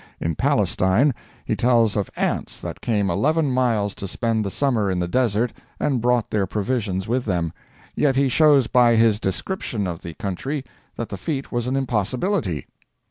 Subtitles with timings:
[0.19, 1.13] In Palestine
[1.45, 5.53] he tells of ants that came eleven miles to spend the summer in the desert
[5.79, 7.53] and brought their provisions with them;
[7.93, 10.63] yet he shows by his description of the country
[10.95, 12.65] that the feat was an impossibility.